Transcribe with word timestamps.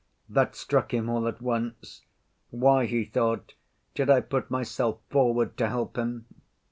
That 0.27 0.55
struck 0.55 0.95
him 0.95 1.09
all 1.11 1.27
at 1.27 1.43
once. 1.43 2.01
Why, 2.49 2.87
he 2.87 3.05
thought, 3.05 3.53
did 3.93 4.09
I 4.09 4.21
put 4.21 4.49
myself 4.49 4.97
forward 5.11 5.55
to 5.57 5.67
help 5.67 5.95
him? 5.95 6.25